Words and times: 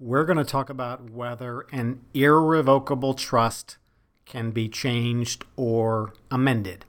we're 0.00 0.24
going 0.24 0.38
to 0.38 0.44
talk 0.44 0.70
about 0.70 1.10
whether 1.10 1.66
an 1.72 2.00
irrevocable 2.14 3.14
trust 3.14 3.78
can 4.26 4.50
be 4.50 4.68
changed 4.68 5.44
or 5.56 6.12
amended. 6.30 6.84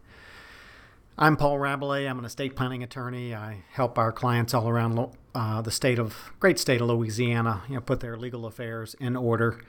I'm 1.18 1.36
Paul 1.36 1.58
Rabalais. 1.58 2.10
I'm 2.10 2.20
an 2.20 2.26
estate 2.26 2.56
planning 2.56 2.84
attorney. 2.84 3.34
I 3.34 3.64
help 3.72 3.98
our 3.98 4.12
clients 4.12 4.54
all 4.54 4.70
around 4.70 5.10
uh, 5.34 5.62
the 5.62 5.72
state 5.72 6.00
of 6.00 6.32
great 6.40 6.60
state 6.60 6.82
of 6.82 6.88
Louisiana, 6.88 7.64
you 7.68 7.76
know, 7.76 7.82
put 7.82 8.00
their 8.00 8.16
legal 8.16 8.46
affairs 8.46 8.96
in 9.00 9.16
order. 9.16 9.60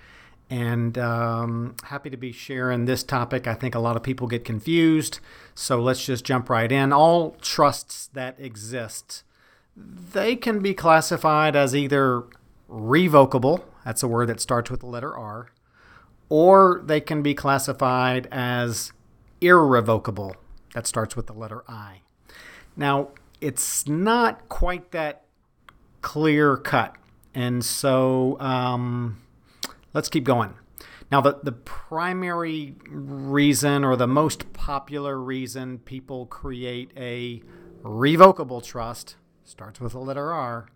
And 0.48 0.98
um, 0.98 1.76
happy 1.84 2.10
to 2.10 2.16
be 2.16 2.32
sharing 2.32 2.84
this 2.84 3.02
topic. 3.02 3.46
I 3.46 3.54
think 3.54 3.74
a 3.74 3.78
lot 3.78 3.96
of 3.96 4.02
people 4.02 4.26
get 4.26 4.44
confused, 4.44 5.20
so 5.54 5.80
let's 5.80 6.04
just 6.04 6.24
jump 6.24 6.50
right 6.50 6.70
in. 6.70 6.92
All 6.92 7.36
trusts 7.40 8.08
that 8.08 8.38
exist 8.38 9.22
they 9.76 10.36
can 10.36 10.60
be 10.60 10.74
classified 10.74 11.56
as 11.56 11.74
either 11.74 12.24
revocable, 12.70 13.64
that's 13.84 14.02
a 14.02 14.08
word 14.08 14.28
that 14.28 14.40
starts 14.40 14.70
with 14.70 14.80
the 14.80 14.86
letter 14.86 15.14
R, 15.14 15.48
or 16.28 16.80
they 16.84 17.00
can 17.00 17.22
be 17.22 17.34
classified 17.34 18.28
as 18.30 18.92
irrevocable, 19.40 20.36
that 20.74 20.86
starts 20.86 21.16
with 21.16 21.26
the 21.26 21.32
letter 21.32 21.64
I. 21.68 22.02
Now, 22.76 23.08
it's 23.40 23.86
not 23.88 24.48
quite 24.48 24.92
that 24.92 25.24
clear 26.00 26.56
cut, 26.56 26.96
and 27.34 27.64
so 27.64 28.38
um, 28.40 29.20
let's 29.92 30.08
keep 30.08 30.24
going. 30.24 30.54
Now, 31.10 31.20
the, 31.20 31.40
the 31.42 31.52
primary 31.52 32.76
reason 32.88 33.82
or 33.82 33.96
the 33.96 34.06
most 34.06 34.52
popular 34.52 35.18
reason 35.18 35.78
people 35.78 36.26
create 36.26 36.92
a 36.96 37.42
revocable 37.82 38.60
trust 38.60 39.16
starts 39.42 39.80
with 39.80 39.92
the 39.92 39.98
letter 39.98 40.32
R, 40.32 40.68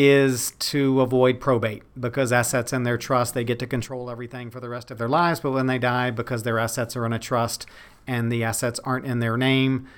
is 0.00 0.52
to 0.60 1.00
avoid 1.00 1.40
probate 1.40 1.82
because 1.98 2.32
assets 2.32 2.72
in 2.72 2.84
their 2.84 2.96
trust, 2.96 3.34
they 3.34 3.42
get 3.42 3.58
to 3.58 3.66
control 3.66 4.08
everything 4.08 4.48
for 4.48 4.60
the 4.60 4.68
rest 4.68 4.92
of 4.92 4.98
their 4.98 5.08
lives. 5.08 5.40
But 5.40 5.50
when 5.50 5.66
they 5.66 5.78
die, 5.78 6.12
because 6.12 6.44
their 6.44 6.60
assets 6.60 6.94
are 6.94 7.04
in 7.04 7.12
a 7.12 7.18
trust 7.18 7.66
and 8.06 8.30
the 8.30 8.44
assets 8.44 8.78
aren't 8.84 9.06
in 9.06 9.18
their 9.18 9.36
name, 9.36 9.88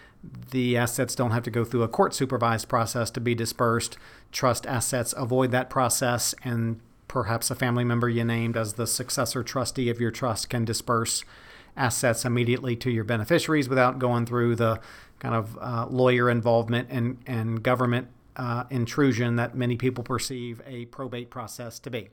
the 0.52 0.74
assets 0.74 1.14
don't 1.14 1.32
have 1.32 1.42
to 1.42 1.50
go 1.50 1.66
through 1.66 1.82
a 1.82 1.88
court 1.88 2.14
supervised 2.14 2.66
process 2.66 3.10
to 3.10 3.20
be 3.20 3.34
dispersed. 3.34 3.98
Trust 4.32 4.66
assets 4.66 5.12
avoid 5.18 5.50
that 5.50 5.68
process, 5.68 6.34
and 6.42 6.80
perhaps 7.06 7.50
a 7.50 7.54
family 7.54 7.84
member 7.84 8.08
you 8.08 8.24
named 8.24 8.56
as 8.56 8.74
the 8.74 8.86
successor 8.86 9.42
trustee 9.42 9.90
of 9.90 10.00
your 10.00 10.10
trust 10.10 10.48
can 10.48 10.64
disperse 10.64 11.24
assets 11.76 12.24
immediately 12.24 12.74
to 12.74 12.90
your 12.90 13.04
beneficiaries 13.04 13.68
without 13.68 13.98
going 13.98 14.24
through 14.24 14.56
the 14.56 14.80
kind 15.18 15.34
of 15.34 15.58
uh, 15.60 15.86
lawyer 15.90 16.30
involvement 16.30 16.88
and, 16.90 17.18
and 17.26 17.62
government 17.62 18.08
uh, 18.36 18.64
intrusion 18.70 19.36
that 19.36 19.55
many 19.55 19.77
people 19.77 20.05
perceive 20.05 20.61
a 20.67 20.86
probate 20.86 21.31
process 21.31 21.78
to 21.81 21.91
be. 21.91 22.09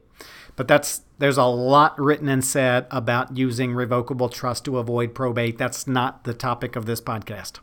But 0.56 0.68
that's 0.68 1.02
there's 1.20 1.38
a 1.38 1.46
lot 1.46 2.00
written 2.00 2.28
and 2.30 2.44
said 2.44 2.88
about 2.90 3.38
using 3.38 3.73
revocable 3.73 4.30
trust 4.30 4.66
to 4.66 4.78
avoid 4.78 5.14
probate. 5.14 5.58
That's 5.58 5.88
not 5.88 6.23
the 6.23 6.34
topic 6.34 6.76
of 6.76 6.86
this 6.86 7.02
podcast. 7.02 7.60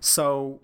So 0.00 0.60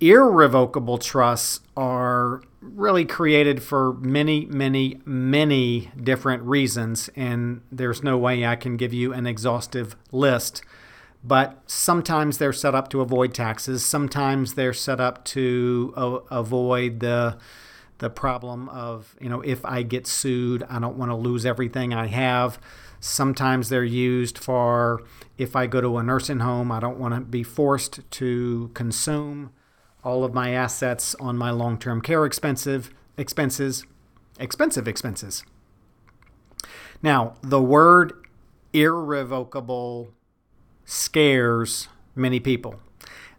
irrevocable 0.00 0.98
trusts 0.98 1.60
are 1.76 2.42
really 2.60 3.04
created 3.04 3.62
for 3.62 3.94
many, 3.94 4.46
many, 4.46 5.00
many 5.04 5.90
different 6.02 6.42
reasons, 6.42 7.08
and 7.16 7.62
there's 7.70 8.02
no 8.02 8.18
way 8.18 8.44
I 8.44 8.56
can 8.56 8.76
give 8.76 8.92
you 8.92 9.12
an 9.12 9.26
exhaustive 9.26 9.96
list 10.12 10.62
but 11.26 11.60
sometimes 11.66 12.38
they're 12.38 12.52
set 12.52 12.74
up 12.74 12.88
to 12.90 13.00
avoid 13.00 13.34
taxes. 13.34 13.84
Sometimes 13.84 14.54
they're 14.54 14.72
set 14.72 15.00
up 15.00 15.24
to 15.26 15.92
avoid 16.30 17.00
the 17.00 17.36
the 17.98 18.10
problem 18.10 18.68
of 18.68 19.16
you 19.20 19.28
know 19.28 19.40
if 19.40 19.64
I 19.64 19.82
get 19.82 20.06
sued, 20.06 20.62
I 20.68 20.78
don't 20.78 20.96
want 20.96 21.10
to 21.10 21.16
lose 21.16 21.44
everything 21.44 21.92
I 21.92 22.06
have. 22.06 22.60
Sometimes 23.00 23.68
they're 23.68 23.84
used 23.84 24.38
for 24.38 25.02
if 25.36 25.56
I 25.56 25.66
go 25.66 25.80
to 25.80 25.98
a 25.98 26.02
nursing 26.02 26.40
home, 26.40 26.70
I 26.70 26.78
don't 26.78 26.98
want 26.98 27.14
to 27.14 27.20
be 27.20 27.42
forced 27.42 28.08
to 28.12 28.70
consume 28.74 29.50
all 30.04 30.22
of 30.22 30.32
my 30.32 30.50
assets 30.50 31.16
on 31.16 31.36
my 31.36 31.50
long-term 31.50 32.00
care 32.02 32.24
expensive 32.24 32.94
expenses, 33.18 33.84
expensive 34.38 34.86
expenses. 34.86 35.44
Now, 37.02 37.34
the 37.42 37.60
word 37.60 38.12
irrevocable 38.72 40.12
scares 40.86 41.88
many 42.14 42.40
people. 42.40 42.76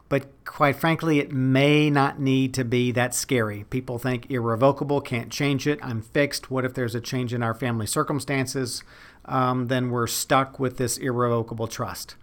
But 0.10 0.46
quite 0.46 0.76
frankly, 0.78 1.20
it 1.20 1.32
may 1.32 1.90
not 1.90 2.20
need 2.20 2.54
to 2.54 2.64
be 2.64 2.92
that 2.92 3.14
scary. 3.14 3.66
People 3.70 3.98
think 3.98 4.30
irrevocable, 4.30 5.02
can't 5.02 5.32
change 5.32 5.68
it, 5.68 5.80
I'm 5.82 6.02
fixed. 6.02 6.50
What 6.52 6.64
if 6.64 6.74
there's 6.74 6.96
a 6.96 7.02
change 7.02 7.34
in 7.34 7.44
our 7.44 7.54
family 7.54 7.88
circumstances? 7.88 8.84
Um, 9.26 9.68
then 9.68 9.90
we're 9.90 10.08
stuck 10.08 10.60
with 10.60 10.78
this 10.78 10.98
irrevocable 10.98 11.68
trust. 11.68 12.16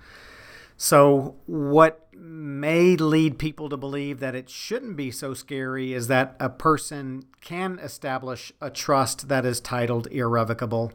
So, 0.77 1.37
what 1.47 2.09
may 2.13 2.97
lead 2.97 3.39
people 3.39 3.69
to 3.69 3.77
believe 3.77 4.19
that 4.21 4.35
it 4.35 4.49
shouldn't 4.49 4.97
be 4.97 5.11
so 5.11 5.35
scary 5.35 5.93
is 5.93 6.09
that 6.09 6.37
a 6.41 6.49
person 6.49 7.25
can 7.41 7.79
establish 7.79 8.53
a 8.61 8.71
trust 8.71 9.29
that 9.29 9.45
is 9.45 9.61
titled 9.61 10.09
irrevocable, 10.11 10.93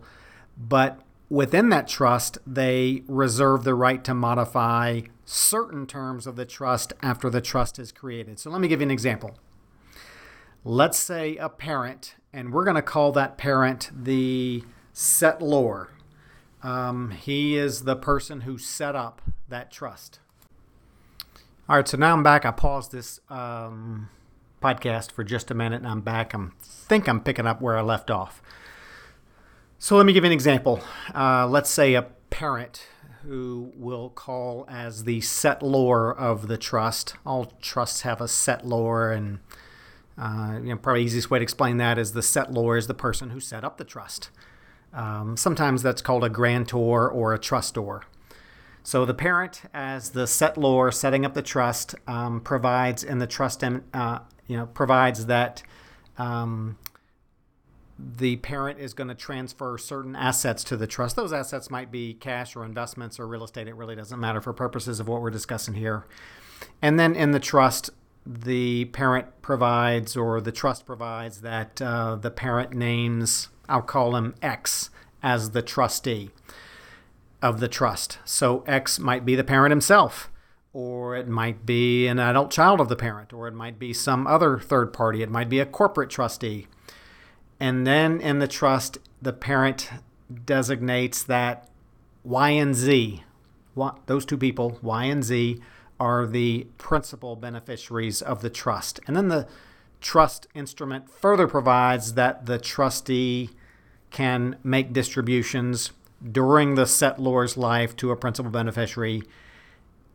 but 0.58 1.00
within 1.30 1.70
that 1.70 1.88
trust, 1.88 2.38
they 2.46 3.04
reserve 3.08 3.64
the 3.64 3.76
right 3.76 4.04
to 4.04 4.14
modify 4.14 5.02
certain 5.26 5.86
terms 5.86 6.26
of 6.26 6.36
the 6.36 6.46
trust 6.46 6.94
after 7.02 7.30
the 7.30 7.42
trust 7.42 7.78
is 7.78 7.92
created. 7.92 8.40
So 8.40 8.50
let 8.50 8.62
me 8.62 8.68
give 8.68 8.82
you 8.82 8.88
an 8.88 8.92
example. 8.92 9.38
Let's 10.66 10.98
say 10.98 11.38
a 11.38 11.48
parent, 11.48 12.16
and 12.34 12.52
we're 12.52 12.66
going 12.66 12.76
to 12.76 12.82
call 12.82 13.12
that 13.14 13.38
parent 13.38 13.92
the 13.94 14.64
settlor. 14.94 15.88
Um, 16.62 17.12
he 17.12 17.56
is 17.56 17.84
the 17.84 17.96
person 17.96 18.42
who 18.42 18.58
set 18.58 18.96
up 18.96 19.22
that 19.48 19.72
trust. 19.72 20.20
All 21.70 21.76
right, 21.76 21.88
so 21.88 21.98
now 21.98 22.14
I'm 22.14 22.24
back. 22.24 22.46
I 22.46 22.52
paused 22.52 22.92
this 22.92 23.22
um, 23.30 24.10
podcast 24.62 25.12
for 25.12 25.24
just 25.24 25.52
a 25.52 25.54
minute, 25.54 25.78
and 25.78 25.88
I'm 25.88 26.02
back. 26.02 26.34
I 26.36 26.48
think 26.62 27.08
I'm 27.08 27.22
picking 27.22 27.48
up 27.48 27.62
where 27.62 27.78
I 27.78 27.82
left 27.82 28.10
off. 28.10 28.42
So 29.82 29.96
let 29.96 30.06
me 30.06 30.12
give 30.12 30.26
you 30.26 30.28
an 30.28 30.34
example. 30.34 30.82
Uh, 31.16 31.48
let's 31.48 31.70
say 31.70 31.94
a 31.94 32.02
parent 32.30 32.86
who 33.24 33.72
will 33.78 34.10
call 34.10 34.66
as 34.68 35.06
the 35.06 35.22
settlor 35.22 36.16
of 36.18 36.50
the 36.50 36.58
trust. 36.58 37.16
All 37.26 37.46
trusts 37.62 38.02
have 38.02 38.20
a 38.20 38.26
settlor, 38.26 39.16
and 39.16 39.40
uh, 40.18 40.60
you 40.62 40.72
know, 40.72 40.76
probably 40.76 41.04
easiest 41.04 41.32
way 41.32 41.40
to 41.40 41.44
explain 41.44 41.78
that 41.78 41.98
is 41.98 42.12
the 42.12 42.20
settlor 42.20 42.78
is 42.78 42.88
the 42.88 42.94
person 42.94 43.30
who 43.30 43.40
set 43.40 43.64
up 43.64 43.78
the 43.78 43.86
trust. 43.86 44.32
Um, 44.94 45.38
sometimes 45.38 45.82
that's 45.82 46.02
called 46.02 46.26
a 46.26 46.30
grantor 46.30 47.10
or 47.10 47.34
a 47.34 47.40
trustor. 47.40 48.02
So 48.84 49.06
the 49.06 49.14
parent, 49.14 49.62
as 49.74 50.10
the 50.10 50.26
settlor 50.26 50.94
setting 50.94 51.26
up 51.26 51.36
the 51.36 51.42
trust, 51.42 51.96
um, 52.06 52.42
provides 52.42 53.06
in 53.06 53.20
the 53.20 53.28
trust, 53.28 53.64
uh, 53.64 54.20
you 54.46 54.58
know, 54.58 54.66
provides 54.66 55.28
that 55.28 55.64
um, 56.18 56.78
the 58.02 58.38
parent 58.38 58.80
is 58.80 58.94
going 58.94 59.10
to 59.10 59.16
transfer 59.16 59.78
certain 59.78 60.16
assets 60.16 60.64
to 60.66 60.78
the 60.78 60.88
trust. 60.88 61.16
Those 61.16 61.34
assets 61.34 61.70
might 61.70 61.92
be 61.92 62.14
cash 62.14 62.56
or 62.56 62.64
investments 62.64 63.20
or 63.20 63.28
real 63.28 63.44
estate. 63.44 63.68
It 63.68 63.76
really 63.76 63.96
doesn't 63.96 64.20
matter 64.20 64.40
for 64.40 64.54
purposes 64.54 65.00
of 65.00 65.08
what 65.08 65.22
we're 65.22 65.30
discussing 65.30 65.74
here. 65.74 66.06
And 66.82 67.00
then 67.00 67.14
in 67.16 67.32
the 67.32 67.40
trust, 67.40 67.90
the 68.26 68.86
parent 68.86 69.42
provides 69.42 70.16
or 70.16 70.40
the 70.40 70.52
trust 70.52 70.86
provides 70.86 71.42
that 71.42 71.82
uh, 71.82 72.16
the 72.16 72.32
parent 72.32 72.74
names, 72.74 73.50
I'll 73.68 73.82
call 73.82 74.16
him 74.16 74.36
X, 74.42 74.90
as 75.22 75.52
the 75.52 75.62
trustee 75.62 76.30
of 77.42 77.60
the 77.60 77.68
trust. 77.68 78.20
So 78.24 78.64
X 78.66 79.00
might 79.00 79.26
be 79.26 79.36
the 79.36 79.44
parent 79.44 79.72
himself, 79.72 80.30
or 80.72 81.16
it 81.16 81.28
might 81.28 81.66
be 81.66 82.08
an 82.08 82.20
adult 82.20 82.52
child 82.52 82.80
of 82.80 82.88
the 82.88 82.96
parent, 82.96 83.34
or 83.34 83.48
it 83.48 83.54
might 83.54 83.78
be 83.78 83.92
some 83.94 84.26
other 84.26 84.58
third 84.58 84.94
party. 84.94 85.22
It 85.22 85.30
might 85.30 85.50
be 85.50 85.60
a 85.60 85.66
corporate 85.66 86.10
trustee 86.10 86.68
and 87.60 87.86
then 87.86 88.22
in 88.22 88.40
the 88.40 88.48
trust, 88.48 88.98
the 89.22 89.34
parent 89.34 89.90
designates 90.46 91.24
that 91.24 91.68
Y 92.24 92.50
and 92.52 92.74
Z, 92.76 93.24
those 94.06 94.26
two 94.26 94.38
people, 94.38 94.80
Y 94.82 95.06
and 95.06 95.24
Z, 95.24 95.62
are 96.00 96.26
the 96.26 96.68
principal 96.78 97.36
beneficiaries 97.36 98.22
of 98.22 98.42
the 98.42 98.50
trust. 98.50 99.00
And 99.08 99.16
then 99.16 99.28
the 99.28 99.48
trust 100.00 100.48
instrument 100.54 101.10
further 101.10 101.48
provides 101.48 102.14
that 102.14 102.46
the 102.46 102.58
trustee 102.58 103.50
can 104.10 104.56
make 104.64 104.94
distributions 104.94 105.92
during 106.32 106.76
the 106.76 106.86
settlor's 106.86 107.58
life 107.58 107.96
to 107.98 108.12
a 108.12 108.16
principal 108.16 108.52
beneficiary. 108.52 109.24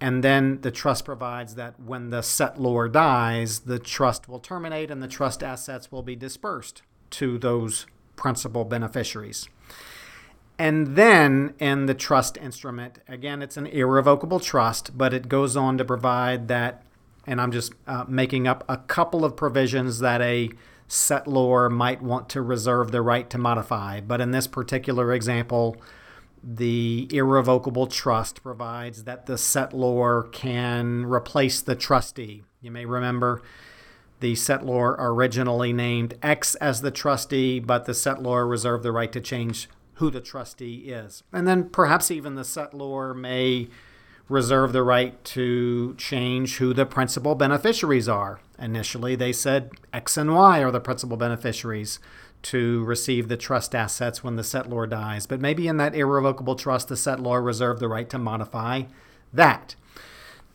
And 0.00 0.24
then 0.24 0.60
the 0.62 0.70
trust 0.70 1.04
provides 1.04 1.54
that 1.54 1.78
when 1.78 2.10
the 2.10 2.20
settlor 2.20 2.90
dies, 2.90 3.60
the 3.60 3.78
trust 3.78 4.28
will 4.28 4.40
terminate 4.40 4.90
and 4.90 5.02
the 5.02 5.08
trust 5.08 5.42
assets 5.42 5.92
will 5.92 6.02
be 6.02 6.16
dispersed 6.16 6.82
to 7.18 7.38
those 7.38 7.86
principal 8.16 8.64
beneficiaries. 8.64 9.48
And 10.58 10.94
then 10.94 11.54
in 11.58 11.86
the 11.86 11.94
trust 11.94 12.36
instrument, 12.36 13.00
again, 13.08 13.42
it's 13.42 13.56
an 13.56 13.66
irrevocable 13.66 14.38
trust, 14.38 14.96
but 14.96 15.12
it 15.12 15.28
goes 15.28 15.56
on 15.56 15.78
to 15.78 15.84
provide 15.84 16.46
that, 16.48 16.84
and 17.26 17.40
I'm 17.40 17.50
just 17.50 17.72
uh, 17.86 18.04
making 18.06 18.46
up 18.46 18.64
a 18.68 18.76
couple 18.76 19.24
of 19.24 19.34
provisions 19.36 19.98
that 19.98 20.20
a 20.20 20.50
settlor 20.88 21.70
might 21.70 22.02
want 22.02 22.28
to 22.30 22.42
reserve 22.42 22.92
the 22.92 23.02
right 23.02 23.28
to 23.30 23.38
modify. 23.38 24.00
But 24.00 24.20
in 24.20 24.30
this 24.30 24.46
particular 24.46 25.12
example, 25.12 25.76
the 26.42 27.08
irrevocable 27.10 27.86
trust 27.86 28.42
provides 28.42 29.04
that 29.04 29.26
the 29.26 29.34
settlor 29.34 30.30
can 30.30 31.06
replace 31.06 31.62
the 31.62 31.74
trustee. 31.74 32.44
You 32.60 32.70
may 32.70 32.84
remember 32.84 33.42
the 34.20 34.34
settlor 34.34 34.96
originally 34.98 35.72
named 35.72 36.14
X 36.22 36.54
as 36.56 36.80
the 36.80 36.90
trustee, 36.90 37.60
but 37.60 37.84
the 37.84 37.92
settlor 37.92 38.48
reserved 38.48 38.82
the 38.82 38.92
right 38.92 39.12
to 39.12 39.20
change 39.20 39.68
who 39.94 40.10
the 40.10 40.20
trustee 40.20 40.90
is. 40.90 41.22
And 41.32 41.46
then 41.46 41.68
perhaps 41.68 42.10
even 42.10 42.34
the 42.34 42.42
settlor 42.42 43.14
may 43.14 43.68
reserve 44.28 44.72
the 44.72 44.82
right 44.82 45.22
to 45.24 45.94
change 45.96 46.56
who 46.56 46.72
the 46.72 46.86
principal 46.86 47.34
beneficiaries 47.34 48.08
are. 48.08 48.40
Initially, 48.58 49.14
they 49.16 49.32
said 49.32 49.70
X 49.92 50.16
and 50.16 50.34
Y 50.34 50.62
are 50.62 50.70
the 50.70 50.80
principal 50.80 51.16
beneficiaries 51.16 51.98
to 52.42 52.84
receive 52.84 53.28
the 53.28 53.36
trust 53.36 53.74
assets 53.74 54.22
when 54.22 54.36
the 54.36 54.42
settlor 54.42 54.88
dies. 54.88 55.26
But 55.26 55.40
maybe 55.40 55.66
in 55.66 55.76
that 55.78 55.94
irrevocable 55.94 56.56
trust, 56.56 56.88
the 56.88 56.94
settlor 56.94 57.44
reserved 57.44 57.80
the 57.80 57.88
right 57.88 58.08
to 58.10 58.18
modify 58.18 58.82
that. 59.32 59.76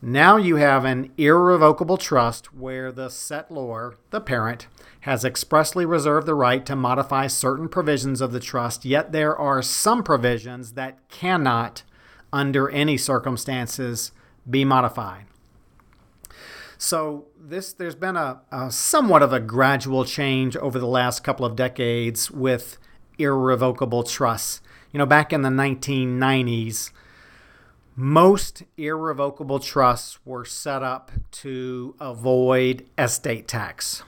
Now 0.01 0.38
you 0.38 0.56
have 0.56 0.86
an 0.86 1.12
irrevocable 1.18 1.98
trust 1.98 2.54
where 2.54 2.90
the 2.90 3.07
settlor, 3.10 3.96
the 4.12 4.22
parent, 4.22 4.68
has 5.01 5.25
expressly 5.25 5.86
reserved 5.86 6.25
the 6.25 6.36
right 6.36 6.66
to 6.66 6.75
modify 6.75 7.28
certain 7.28 7.68
provisions 7.68 8.22
of 8.22 8.31
the 8.31 8.40
trust, 8.40 8.86
yet 8.86 9.12
there 9.12 9.36
are 9.36 9.62
some 9.62 10.04
provisions 10.04 10.74
that 10.74 11.10
cannot, 11.10 11.84
under 12.31 12.69
any 12.69 12.98
circumstances, 12.98 14.13
be 14.50 14.63
modified. 14.63 15.25
So 16.78 17.25
this 17.38 17.74
there's 17.74 17.96
been 17.96 18.16
a, 18.16 18.40
a, 18.54 18.72
somewhat 18.72 19.22
of 19.22 19.34
a 19.34 19.42
gradual 19.42 20.06
change 20.06 20.56
over 20.56 20.80
the 20.80 20.88
last 20.88 21.25
couple 21.25 21.46
of 21.46 21.57
decades 21.57 22.31
with 22.31 22.78
irrevocable 23.18 24.04
trusts. 24.04 24.62
You 24.94 25.00
know, 25.00 25.06
back 25.06 25.34
in 25.34 25.42
the 25.42 25.50
1990s, 25.50 26.92
most 27.95 28.63
irrevocable 28.77 29.59
trusts 29.59 30.19
were 30.25 30.45
set 30.45 30.83
up 30.83 31.12
to 31.31 31.95
avoid 32.00 32.86
estate 32.97 33.47
tax. 33.47 34.03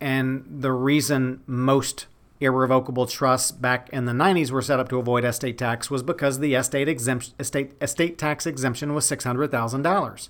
And 0.00 0.44
the 0.48 0.72
reason 0.72 1.42
most 1.46 2.06
irrevocable 2.40 3.06
trusts 3.06 3.52
back 3.52 3.88
in 3.90 4.04
the 4.04 4.12
90s 4.12 4.50
were 4.50 4.62
set 4.62 4.80
up 4.80 4.88
to 4.88 4.98
avoid 4.98 5.24
estate 5.24 5.56
tax 5.56 5.90
was 5.90 6.02
because 6.02 6.40
the 6.40 6.54
estate 6.54 6.88
exemption, 6.88 7.32
estate, 7.38 7.72
estate 7.80 8.18
tax 8.18 8.46
exemption 8.46 8.94
was 8.94 9.06
$600,000. 9.06 10.28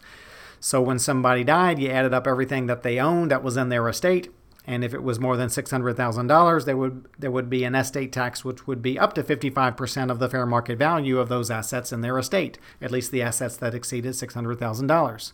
So 0.61 0.81
when 0.81 0.99
somebody 0.99 1.43
died, 1.43 1.79
you 1.79 1.89
added 1.89 2.15
up 2.15 2.27
everything 2.27 2.67
that 2.67 2.83
they 2.83 2.99
owned 3.01 3.31
that 3.31 3.43
was 3.43 3.57
in 3.57 3.71
their 3.71 3.89
estate, 3.89 4.31
and 4.67 4.85
if 4.85 4.95
it 4.95 5.03
was 5.03 5.19
more 5.19 5.37
than 5.37 5.49
$600,000, 5.49 6.65
there 6.65 6.77
would 6.77 7.09
there 7.19 7.31
would 7.31 7.51
be 7.51 7.65
an 7.65 7.75
estate 7.75 8.13
tax 8.13 8.45
which 8.45 8.67
would 8.67 8.81
be 8.81 8.99
up 8.99 9.13
to 9.15 9.23
55% 9.23 10.11
of 10.11 10.19
the 10.19 10.29
fair 10.29 10.47
market 10.47 10.79
value 10.79 11.19
of 11.19 11.29
those 11.29 11.51
assets 11.51 11.93
in 11.93 12.01
their 12.01 12.19
estate, 12.19 12.59
at 12.81 12.93
least 12.93 13.11
the 13.11 13.23
assets 13.23 13.57
that 13.57 13.75
exceeded 13.75 14.13
$600,000. 14.13 15.33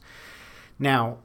Now, 0.79 1.19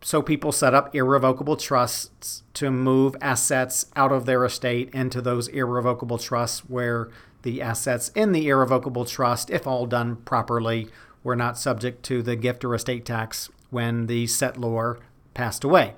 so 0.00 0.22
people 0.22 0.52
set 0.52 0.74
up 0.74 0.94
irrevocable 0.94 1.56
trusts 1.56 2.44
to 2.54 2.70
move 2.70 3.16
assets 3.20 3.86
out 3.96 4.12
of 4.12 4.26
their 4.26 4.44
estate 4.44 4.90
into 4.94 5.20
those 5.20 5.48
irrevocable 5.48 6.18
trusts 6.18 6.60
where 6.60 7.08
the 7.42 7.60
assets 7.60 8.10
in 8.14 8.32
the 8.32 8.48
irrevocable 8.48 9.04
trust, 9.04 9.50
if 9.50 9.66
all 9.66 9.86
done 9.86 10.16
properly, 10.16 10.88
were 11.24 11.36
not 11.36 11.58
subject 11.58 12.04
to 12.04 12.22
the 12.22 12.36
gift 12.36 12.64
or 12.64 12.74
estate 12.74 13.04
tax 13.04 13.50
when 13.70 14.06
the 14.06 14.24
settlor 14.26 14.98
passed 15.34 15.64
away. 15.64 15.94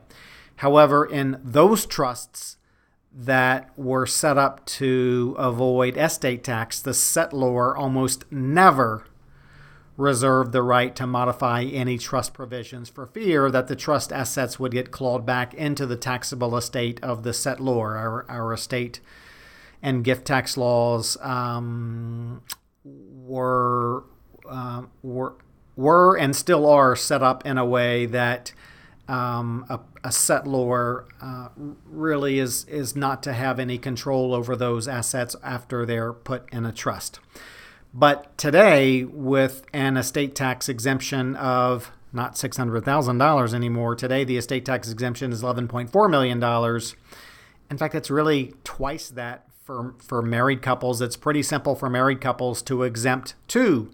However, 0.61 1.07
in 1.07 1.41
those 1.43 1.87
trusts 1.87 2.59
that 3.11 3.71
were 3.79 4.05
set 4.05 4.37
up 4.37 4.67
to 4.67 5.35
avoid 5.39 5.97
estate 5.97 6.45
tax, 6.45 6.83
the 6.83 6.91
settlor 6.91 7.75
almost 7.75 8.31
never 8.31 9.07
reserved 9.97 10.53
the 10.53 10.61
right 10.61 10.95
to 10.97 11.07
modify 11.07 11.63
any 11.63 11.97
trust 11.97 12.35
provisions 12.35 12.91
for 12.91 13.07
fear 13.07 13.51
that 13.51 13.69
the 13.69 13.75
trust 13.75 14.13
assets 14.13 14.61
would 14.61 14.73
get 14.73 14.91
clawed 14.91 15.25
back 15.25 15.55
into 15.55 15.87
the 15.87 15.97
taxable 15.97 16.55
estate 16.55 17.03
of 17.03 17.23
the 17.23 17.31
settlor. 17.31 17.97
Our, 17.97 18.27
our 18.29 18.53
estate 18.53 19.01
and 19.83 20.05
gift 20.05 20.27
tax 20.27 20.59
laws 20.59 21.17
um, 21.23 22.43
were 22.85 24.05
uh, 24.47 24.83
were 25.03 25.37
were 25.75 26.19
and 26.19 26.37
still 26.37 26.69
are 26.69 26.95
set 26.95 27.23
up 27.23 27.47
in 27.47 27.57
a 27.57 27.65
way 27.65 28.05
that 28.05 28.53
um, 29.11 29.67
a, 29.69 29.81
a 30.03 30.09
settlor 30.09 31.05
uh, 31.21 31.49
really 31.87 32.39
is 32.39 32.65
is 32.65 32.97
not 32.97 33.23
to 33.23 33.33
have 33.33 33.59
any 33.59 33.79
control 33.79 34.35
over 34.35 34.57
those 34.57 34.89
assets 34.89 35.37
after 35.43 35.85
they're 35.85 36.13
put 36.13 36.49
in 36.53 36.65
a 36.65 36.73
trust. 36.73 37.21
But 37.93 38.37
today, 38.39 39.05
with 39.05 39.65
an 39.73 39.97
estate 39.97 40.35
tax 40.35 40.69
exemption 40.69 41.35
of 41.37 41.91
not 42.13 42.35
$600,000 42.35 43.55
anymore, 43.55 43.95
today 43.95 44.25
the 44.25 44.37
estate 44.37 44.65
tax 44.65 44.91
exemption 44.91 45.33
is 45.33 45.43
$11.4 45.43 46.11
million. 46.11 46.43
In 47.71 47.79
fact, 47.79 47.95
it's 47.95 48.11
really 48.11 48.55
twice 48.65 49.09
that 49.11 49.47
for, 49.65 49.95
for 49.99 50.23
married 50.23 50.63
couples. 50.63 51.01
It's 51.01 51.17
pretty 51.17 51.43
simple 51.43 51.75
for 51.75 51.91
married 51.91 52.21
couples 52.21 52.63
to 52.63 52.83
exempt 52.83 53.35
two 53.49 53.93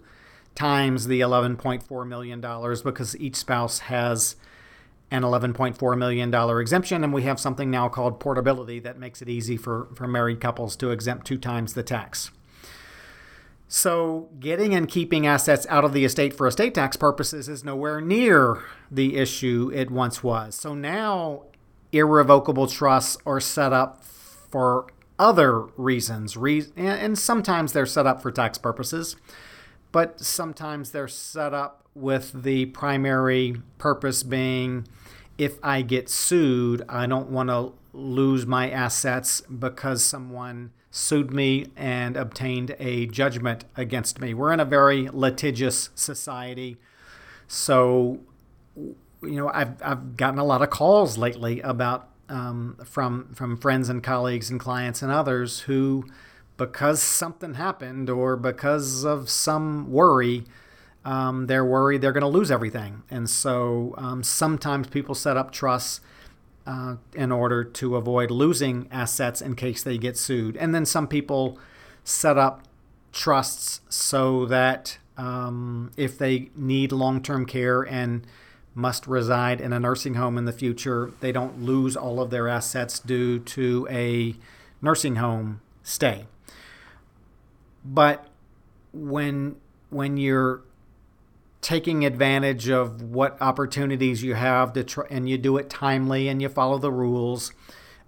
times 0.55 1.07
the 1.07 1.21
$11.4 1.21 2.07
million 2.07 2.41
because 2.83 3.15
each 3.17 3.35
spouse 3.35 3.79
has 3.79 4.35
an 5.09 5.21
$11.4 5.21 5.97
million 5.97 6.33
exemption, 6.59 7.03
and 7.03 7.13
we 7.13 7.23
have 7.23 7.39
something 7.39 7.71
now 7.71 7.87
called 7.87 8.19
portability 8.19 8.79
that 8.79 8.99
makes 8.99 9.21
it 9.21 9.29
easy 9.29 9.55
for, 9.55 9.87
for 9.95 10.07
married 10.07 10.41
couples 10.41 10.75
to 10.75 10.91
exempt 10.91 11.25
two 11.25 11.37
times 11.37 11.73
the 11.73 11.83
tax. 11.83 12.31
So, 13.69 14.29
getting 14.39 14.73
and 14.73 14.87
keeping 14.87 15.27
assets 15.27 15.67
out 15.69 15.83
of 15.83 15.91
the 15.91 16.05
estate 16.05 16.33
for 16.33 16.47
estate 16.47 16.73
tax 16.73 16.95
purposes 16.95 17.49
is 17.49 17.63
nowhere 17.63 17.99
near 17.99 18.63
the 18.89 19.17
issue 19.17 19.69
it 19.73 19.91
once 19.91 20.23
was. 20.23 20.55
So, 20.55 20.73
now 20.73 21.43
irrevocable 21.91 22.67
trusts 22.67 23.17
are 23.25 23.41
set 23.41 23.73
up 23.73 24.03
for 24.03 24.87
other 25.19 25.63
reasons, 25.75 26.37
and 26.77 27.17
sometimes 27.17 27.73
they're 27.73 27.85
set 27.85 28.05
up 28.05 28.21
for 28.21 28.31
tax 28.31 28.57
purposes 28.57 29.17
but 29.97 30.19
sometimes 30.19 30.91
they're 30.91 31.07
set 31.07 31.55
up 31.55 31.83
with 31.95 32.43
the 32.43 32.67
primary 32.67 33.55
purpose 33.79 34.21
being 34.21 34.87
if 35.39 35.57
I 35.63 35.81
get 35.81 36.07
sued, 36.07 36.83
I 36.87 37.07
don't 37.07 37.31
want 37.31 37.49
to 37.49 37.73
lose 37.93 38.45
my 38.45 38.69
assets 38.69 39.41
because 39.41 40.05
someone 40.05 40.69
sued 40.91 41.33
me 41.33 41.71
and 41.75 42.15
obtained 42.15 42.75
a 42.77 43.07
judgment 43.07 43.65
against 43.75 44.21
me. 44.21 44.35
We're 44.35 44.53
in 44.53 44.59
a 44.59 44.65
very 44.65 45.09
litigious 45.11 45.89
society. 45.95 46.77
So, 47.47 48.19
you 48.75 48.99
know, 49.23 49.49
I've, 49.51 49.81
I've 49.81 50.15
gotten 50.15 50.37
a 50.37 50.45
lot 50.45 50.61
of 50.61 50.69
calls 50.69 51.17
lately 51.17 51.59
about 51.61 52.07
um, 52.29 52.77
from 52.85 53.33
from 53.33 53.57
friends 53.57 53.89
and 53.89 54.03
colleagues 54.03 54.51
and 54.51 54.59
clients 54.59 55.01
and 55.01 55.11
others 55.11 55.61
who 55.61 56.05
because 56.57 57.01
something 57.01 57.53
happened 57.53 58.09
or 58.09 58.35
because 58.35 59.05
of 59.05 59.29
some 59.29 59.91
worry, 59.91 60.43
um, 61.05 61.47
they're 61.47 61.65
worried 61.65 62.01
they're 62.01 62.11
going 62.11 62.21
to 62.21 62.27
lose 62.27 62.51
everything. 62.51 63.03
And 63.09 63.29
so 63.29 63.93
um, 63.97 64.23
sometimes 64.23 64.87
people 64.87 65.15
set 65.15 65.37
up 65.37 65.51
trusts 65.51 66.01
uh, 66.65 66.97
in 67.13 67.31
order 67.31 67.63
to 67.63 67.95
avoid 67.95 68.29
losing 68.29 68.87
assets 68.91 69.41
in 69.41 69.55
case 69.55 69.83
they 69.83 69.97
get 69.97 70.17
sued. 70.17 70.57
And 70.57 70.75
then 70.75 70.85
some 70.85 71.07
people 71.07 71.57
set 72.03 72.37
up 72.37 72.63
trusts 73.13 73.81
so 73.87 74.45
that 74.47 74.97
um, 75.17 75.91
if 75.95 76.17
they 76.17 76.49
need 76.55 76.91
long 76.91 77.21
term 77.21 77.45
care 77.45 77.81
and 77.81 78.27
must 78.75 79.07
reside 79.07 79.59
in 79.59 79.73
a 79.73 79.79
nursing 79.79 80.15
home 80.15 80.37
in 80.37 80.45
the 80.45 80.51
future, 80.51 81.11
they 81.19 81.31
don't 81.31 81.63
lose 81.63 81.95
all 81.95 82.19
of 82.19 82.29
their 82.29 82.47
assets 82.47 82.99
due 82.99 83.39
to 83.39 83.87
a 83.89 84.35
nursing 84.81 85.15
home 85.15 85.61
stay. 85.81 86.25
But 87.87 88.27
when 88.93 89.55
when 89.89 90.17
you're 90.17 90.61
taking 91.61 92.05
advantage 92.05 92.69
of 92.69 93.01
what 93.01 93.41
opportunities 93.41 94.23
you 94.23 94.35
have 94.35 94.73
to 94.73 94.83
try, 94.83 95.05
and 95.09 95.27
you 95.27 95.37
do 95.37 95.57
it 95.57 95.69
timely 95.69 96.27
and 96.27 96.41
you 96.41 96.49
follow 96.49 96.77
the 96.77 96.91
rules, 96.91 97.53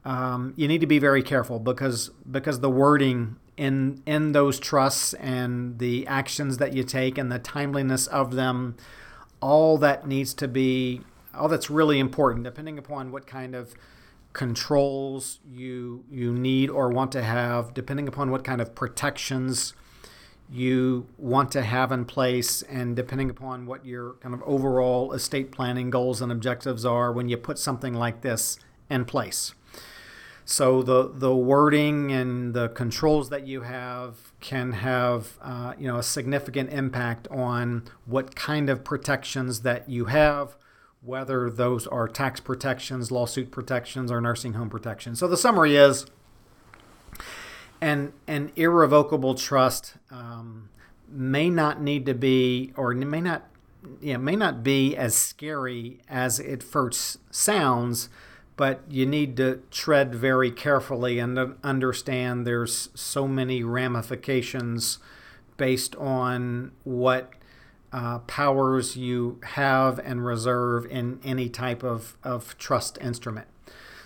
um, 0.06 0.54
you 0.56 0.68
need 0.68 0.82
to 0.82 0.88
be 0.88 1.00
very 1.00 1.24
careful 1.24 1.60
because 1.60 2.10
because 2.30 2.60
the 2.60 2.70
wording 2.70 3.38
in 3.56 4.02
in 4.06 4.34
those 4.34 4.60
trusts 4.60 5.14
and 5.16 5.80
the 5.80 6.06
actions 6.08 6.58
that 6.58 6.74
you 6.74 6.84
take 6.84 7.18
and 7.18 7.32
the 7.32 7.40
timeliness 7.40 8.06
of 8.08 8.36
them, 8.36 8.76
all 9.42 9.78
that 9.78 10.08
needs 10.08 10.34
to 10.34 10.48
be 10.48 11.02
all 11.34 11.48
that's 11.48 11.70
really 11.70 12.00
important, 12.00 12.44
depending 12.44 12.78
upon 12.78 13.12
what 13.12 13.26
kind 13.26 13.56
of 13.56 13.74
controls 14.34 15.40
you 15.50 16.04
you 16.10 16.32
need 16.32 16.70
or 16.70 16.90
want 16.90 17.12
to 17.14 17.24
have, 17.24 17.74
depending 17.74 18.08
upon 18.08 18.32
what 18.32 18.44
kind 18.44 18.62
of 18.62 18.76
protections 18.76 19.74
you 20.52 21.08
want 21.18 21.52
to 21.52 21.62
have 21.62 21.92
in 21.92 22.06
place 22.06 22.64
and 22.64 22.96
depending 22.96 23.30
upon 23.30 23.68
what 23.68 23.86
your 23.86 24.14
kind 24.14 24.34
of 24.34 24.42
overall 24.44 25.14
estate 25.14 25.52
planning 25.52 25.90
goals 25.92 26.22
and 26.22 26.32
objectives 26.32 26.86
are 26.86 27.12
when 27.12 27.30
you 27.30 27.38
put 27.38 27.60
something 27.60 27.94
like 27.94 28.22
this 28.22 28.58
in 28.90 29.06
place. 29.06 29.54
So 30.46 30.82
the 30.82 31.12
the 31.14 31.36
wording 31.36 32.12
and 32.12 32.56
the 32.56 32.70
controls 32.70 33.30
that 33.30 33.46
you 33.46 33.62
have 33.62 34.34
can 34.40 34.72
have 34.72 35.38
uh, 35.44 35.74
you 35.78 35.88
know 35.88 35.98
a 35.98 36.04
significant 36.04 36.74
impact 36.74 37.28
on 37.30 37.84
what 38.06 38.36
kind 38.36 38.68
of 38.68 38.84
protections 38.84 39.62
that 39.62 39.88
you 39.88 40.06
have, 40.06 40.56
whether 41.02 41.50
those 41.50 41.88
are 41.88 42.08
tax 42.08 42.40
protections, 42.40 43.12
lawsuit 43.12 43.52
protections, 43.52 44.12
or 44.12 44.20
nursing 44.20 44.54
home 44.54 44.70
protections. 44.70 45.20
So 45.20 45.28
the 45.28 45.38
summary 45.38 45.76
is 45.76 46.06
an 47.82 48.14
an 48.28 48.52
irrevocable 48.56 49.36
trust 49.36 49.96
um, 50.12 50.70
may 51.10 51.50
not 51.50 51.82
need 51.82 52.06
to 52.06 52.14
be 52.14 52.74
or 52.76 52.94
may 52.94 53.22
not 53.22 53.50
yeah 54.02 54.18
may 54.18 54.36
not 54.36 54.64
be 54.64 54.96
as 54.96 55.16
scary 55.16 56.00
as 56.10 56.40
it 56.40 56.62
first 56.62 57.18
sounds 57.34 58.10
but 58.58 58.82
you 58.90 59.06
need 59.06 59.38
to 59.38 59.62
tread 59.72 60.14
very 60.14 60.52
carefully 60.52 61.20
and 61.20 61.56
understand 61.64 62.46
there's 62.46 62.90
so 62.94 63.26
many 63.26 63.64
ramifications 63.64 65.00
based 65.56 65.96
on 65.96 66.72
what 66.84 67.32
uh, 67.92 68.20
powers 68.20 68.96
you 68.96 69.40
have 69.44 70.00
and 70.00 70.26
reserve 70.26 70.86
in 70.86 71.20
any 71.24 71.50
type 71.50 71.84
of, 71.84 72.18
of 72.24 72.58
trust 72.58 72.98
instrument. 73.02 73.48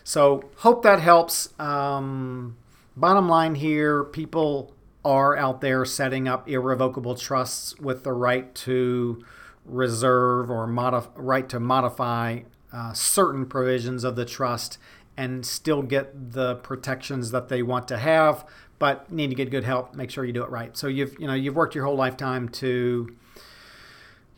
So, 0.03 0.49
hope 0.57 0.83
that 0.83 0.99
helps. 0.99 1.57
Um, 1.59 2.57
bottom 2.95 3.27
line 3.27 3.55
here 3.55 4.03
people 4.03 4.73
are 5.05 5.35
out 5.35 5.61
there 5.61 5.83
setting 5.85 6.27
up 6.27 6.47
irrevocable 6.47 7.15
trusts 7.15 7.77
with 7.79 8.03
the 8.03 8.13
right 8.13 8.53
to 8.55 9.23
reserve 9.65 10.49
or 10.49 10.67
modif- 10.67 11.09
right 11.15 11.47
to 11.49 11.59
modify 11.59 12.41
uh, 12.71 12.93
certain 12.93 13.45
provisions 13.45 14.03
of 14.03 14.15
the 14.15 14.25
trust 14.25 14.77
and 15.15 15.45
still 15.45 15.81
get 15.81 16.31
the 16.33 16.55
protections 16.55 17.31
that 17.31 17.49
they 17.49 17.61
want 17.61 17.87
to 17.87 17.97
have 17.97 18.45
but 18.79 19.11
need 19.11 19.29
to 19.29 19.35
get 19.35 19.49
good 19.51 19.63
help 19.63 19.93
make 19.93 20.09
sure 20.09 20.25
you 20.25 20.33
do 20.33 20.43
it 20.43 20.49
right 20.49 20.75
so 20.77 20.87
you've 20.87 21.17
you 21.19 21.27
know 21.27 21.33
you've 21.33 21.55
worked 21.55 21.75
your 21.75 21.85
whole 21.85 21.95
lifetime 21.95 22.49
to 22.49 23.15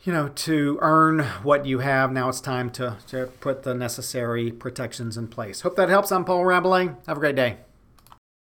you 0.06 0.12
know 0.12 0.28
to 0.28 0.78
earn 0.80 1.18
what 1.42 1.66
you 1.66 1.80
have 1.80 2.12
now 2.12 2.28
it's 2.28 2.40
time 2.40 2.70
to, 2.70 2.96
to 3.08 3.26
put 3.40 3.64
the 3.64 3.74
necessary 3.74 4.52
protections 4.52 5.16
in 5.16 5.26
place. 5.26 5.62
Hope 5.62 5.76
that 5.76 5.88
helps. 5.88 6.12
I'm 6.12 6.24
paul 6.24 6.44
rabalais. 6.44 6.96
Have 7.06 7.16
a 7.16 7.20
great 7.20 7.36
day 7.36 7.58